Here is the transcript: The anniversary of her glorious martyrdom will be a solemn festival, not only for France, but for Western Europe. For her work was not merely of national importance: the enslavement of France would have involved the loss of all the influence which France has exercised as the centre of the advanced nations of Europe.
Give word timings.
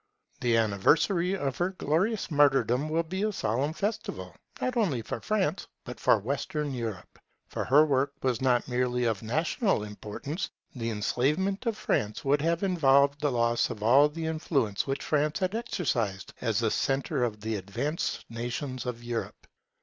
The 0.39 0.57
anniversary 0.57 1.35
of 1.37 1.59
her 1.59 1.69
glorious 1.77 2.31
martyrdom 2.31 2.89
will 2.89 3.03
be 3.03 3.21
a 3.21 3.31
solemn 3.31 3.73
festival, 3.73 4.35
not 4.59 4.75
only 4.75 5.03
for 5.03 5.19
France, 5.21 5.67
but 5.85 5.99
for 5.99 6.17
Western 6.17 6.73
Europe. 6.73 7.19
For 7.49 7.65
her 7.65 7.85
work 7.85 8.13
was 8.23 8.41
not 8.41 8.67
merely 8.67 9.03
of 9.03 9.21
national 9.21 9.83
importance: 9.83 10.49
the 10.75 10.89
enslavement 10.89 11.67
of 11.67 11.77
France 11.77 12.25
would 12.25 12.41
have 12.41 12.63
involved 12.63 13.21
the 13.21 13.31
loss 13.31 13.69
of 13.69 13.83
all 13.83 14.09
the 14.09 14.25
influence 14.25 14.87
which 14.87 15.03
France 15.03 15.37
has 15.37 15.53
exercised 15.53 16.33
as 16.41 16.57
the 16.57 16.71
centre 16.71 17.23
of 17.23 17.39
the 17.41 17.53
advanced 17.57 18.25
nations 18.27 18.87
of 18.87 19.03
Europe. 19.03 19.45